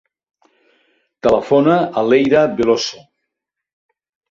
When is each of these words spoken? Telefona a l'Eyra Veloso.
Telefona 1.27 1.77
a 1.79 2.05
l'Eyra 2.09 2.43
Veloso. 2.63 3.05